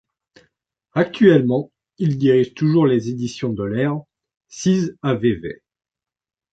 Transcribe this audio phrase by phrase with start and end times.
[0.95, 4.01] Actuellement, il dirige toujours les Editions de l'Aire,
[4.47, 5.61] sises à Vevey.